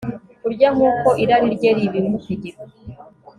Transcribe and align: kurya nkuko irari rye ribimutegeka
kurya 0.41 0.67
nkuko 0.75 1.09
irari 1.23 1.47
rye 1.55 1.69
ribimutegeka 1.77 2.63